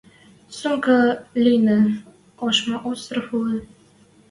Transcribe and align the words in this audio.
Сумка 0.57 0.95
лишнӹ 1.43 1.79
ошма 2.45 2.77
остров 2.89 3.27
улы. 3.37 3.57